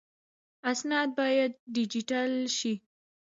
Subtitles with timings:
[0.71, 2.73] اسناد باید ډیجیټل شي